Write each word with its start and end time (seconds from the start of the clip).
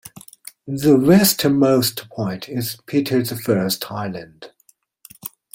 The 0.65 0.97
westernmost 0.97 2.09
point 2.09 2.49
is 2.49 2.75
Peter 2.87 3.21
the 3.21 3.35
First 3.35 3.91
Island. 3.91 4.49